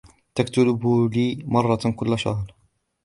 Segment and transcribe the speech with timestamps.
[0.35, 2.55] تكتب لي مرةً كل شهر.